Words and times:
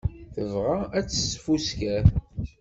Tebɣa 0.35 0.77
ad 0.97 1.05
tesfusker. 1.07 2.03